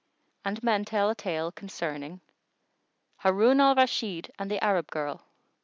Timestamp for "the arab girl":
4.49-5.21